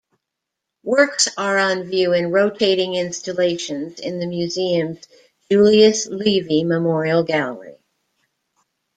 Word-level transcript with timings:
Works 0.81 1.27
are 1.37 1.59
on 1.59 1.83
view 1.83 2.13
in 2.13 2.31
rotating 2.31 2.95
installations 2.95 3.99
in 3.99 4.17
the 4.17 4.25
museum's 4.25 5.05
Julius 5.51 6.07
Levy 6.07 6.63
Memorial 6.63 7.23
Gallery. 7.23 7.77